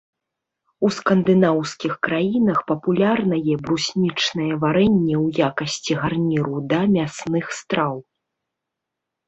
[0.87, 7.95] У скандынаўскіх краінах папулярнае бруснічнае варэнне ў якасці гарніру да мясных страў.